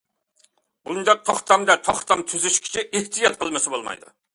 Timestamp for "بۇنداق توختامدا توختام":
0.89-2.27